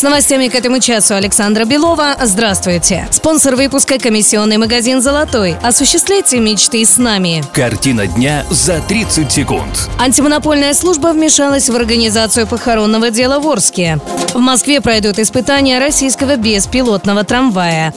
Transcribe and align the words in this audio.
С 0.00 0.02
новостями 0.02 0.48
к 0.48 0.54
этому 0.54 0.80
часу 0.80 1.14
Александра 1.14 1.66
Белова. 1.66 2.16
Здравствуйте. 2.22 3.06
Спонсор 3.10 3.54
выпуска– 3.54 3.98
комиссионный 4.00 4.56
магазин 4.56 5.02
«Золотой». 5.02 5.56
Осуществляйте 5.62 6.40
мечты 6.40 6.86
с 6.86 6.96
нами. 6.96 7.44
Картина 7.52 8.06
дня 8.06 8.46
за 8.48 8.80
30 8.80 9.30
секунд. 9.30 9.90
Антимонопольная 9.98 10.72
служба 10.72 11.08
вмешалась 11.08 11.68
в 11.68 11.76
организацию 11.76 12.46
похоронного 12.46 13.10
дела 13.10 13.40
в 13.40 13.46
Орске. 13.46 13.98
В 14.32 14.38
Москве 14.38 14.80
пройдут 14.80 15.18
испытания 15.18 15.78
российского 15.78 16.36
беспилотного 16.36 17.22
трамвая. 17.24 17.92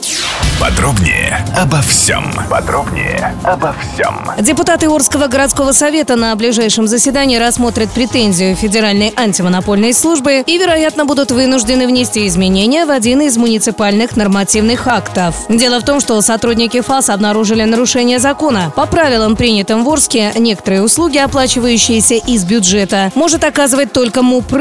Подробнее 0.64 1.44
обо 1.60 1.82
всем. 1.82 2.24
Подробнее 2.48 3.34
обо 3.42 3.74
всем. 3.74 4.24
Депутаты 4.40 4.88
Орского 4.88 5.26
городского 5.26 5.72
совета 5.72 6.16
на 6.16 6.34
ближайшем 6.36 6.86
заседании 6.86 7.36
рассмотрят 7.36 7.90
претензию 7.90 8.56
Федеральной 8.56 9.12
антимонопольной 9.14 9.92
службы 9.92 10.42
и, 10.46 10.56
вероятно, 10.56 11.04
будут 11.04 11.32
вынуждены 11.32 11.86
внести 11.86 12.26
изменения 12.26 12.86
в 12.86 12.90
один 12.90 13.20
из 13.20 13.36
муниципальных 13.36 14.16
нормативных 14.16 14.86
актов. 14.86 15.34
Дело 15.50 15.80
в 15.80 15.84
том, 15.84 16.00
что 16.00 16.18
сотрудники 16.22 16.80
ФАС 16.80 17.10
обнаружили 17.10 17.64
нарушение 17.64 18.18
закона. 18.18 18.72
По 18.74 18.86
правилам, 18.86 19.36
принятым 19.36 19.84
в 19.84 19.88
Орске, 19.90 20.32
некоторые 20.34 20.82
услуги, 20.82 21.18
оплачивающиеся 21.18 22.14
из 22.14 22.42
бюджета, 22.46 23.12
может 23.14 23.44
оказывать 23.44 23.92
только 23.92 24.22
МУП. 24.22 24.54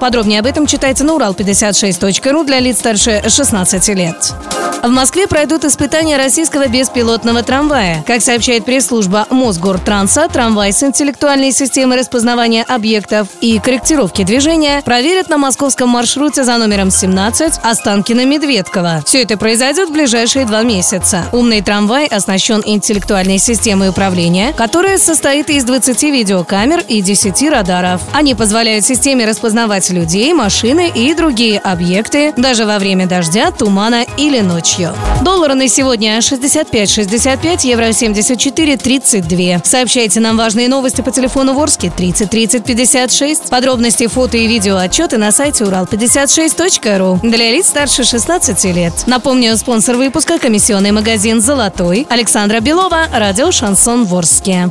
Подробнее 0.00 0.40
об 0.40 0.46
этом 0.46 0.66
читайте 0.66 1.04
на 1.04 1.12
урал56.ру 1.12 2.44
для 2.44 2.58
лиц 2.58 2.80
старше 2.80 3.22
16 3.26 3.88
лет. 3.88 4.34
В 4.82 4.88
Москве 4.88 5.26
пройдут 5.26 5.64
испытания 5.64 6.16
российского 6.16 6.66
беспилотного 6.66 7.42
трамвая. 7.42 8.02
Как 8.06 8.22
сообщает 8.22 8.64
пресс-служба 8.64 9.26
Мосгортранса, 9.28 10.26
трамвай 10.28 10.72
с 10.72 10.82
интеллектуальной 10.82 11.52
системой 11.52 11.98
распознавания 11.98 12.62
объектов 12.62 13.28
и 13.42 13.58
корректировки 13.58 14.24
движения 14.24 14.80
проверят 14.82 15.28
на 15.28 15.36
московском 15.36 15.90
маршруте 15.90 16.44
за 16.44 16.56
номером 16.56 16.90
17 16.90 17.60
Останкино-Медведково. 17.62 19.04
Все 19.04 19.22
это 19.22 19.36
произойдет 19.36 19.90
в 19.90 19.92
ближайшие 19.92 20.46
два 20.46 20.62
месяца. 20.62 21.26
Умный 21.30 21.60
трамвай 21.60 22.06
оснащен 22.06 22.62
интеллектуальной 22.64 23.36
системой 23.36 23.90
управления, 23.90 24.54
которая 24.54 24.96
состоит 24.96 25.50
из 25.50 25.64
20 25.64 26.02
видеокамер 26.04 26.84
и 26.88 27.02
10 27.02 27.50
радаров. 27.50 28.00
Они 28.14 28.34
позволяют 28.34 28.86
системе 28.86 29.26
распознавать 29.26 29.90
людей, 29.90 30.32
машины 30.32 30.90
и 30.94 31.12
другие 31.12 31.58
объекты 31.58 32.32
даже 32.38 32.64
во 32.64 32.78
время 32.78 33.06
дождя, 33.06 33.50
тумана 33.50 34.06
или 34.16 34.40
ночи 34.40 34.69
ночью. 34.70 34.94
Доллары 35.22 35.54
на 35.54 35.68
сегодня 35.68 36.18
65,65, 36.18 37.66
евро 37.66 37.88
74,32. 37.88 39.60
Сообщайте 39.64 40.20
нам 40.20 40.36
важные 40.36 40.68
новости 40.68 41.00
по 41.00 41.10
телефону 41.10 41.54
Ворске 41.54 41.92
30 41.94 42.30
30 42.30 42.64
56. 42.64 43.50
Подробности, 43.50 44.06
фото 44.06 44.36
и 44.36 44.46
видео 44.46 44.76
отчеты 44.76 45.18
на 45.18 45.32
сайте 45.32 45.64
урал56.ру. 45.64 47.20
Для 47.22 47.52
лиц 47.52 47.68
старше 47.68 48.04
16 48.04 48.64
лет. 48.74 48.92
Напомню, 49.06 49.56
спонсор 49.56 49.96
выпуска– 49.96 50.38
комиссионный 50.40 50.92
магазин 50.92 51.40
«Золотой». 51.40 52.06
Александра 52.08 52.60
Белова, 52.60 53.08
радио 53.12 53.50
«Шансон 53.50 54.04
Ворске». 54.04 54.70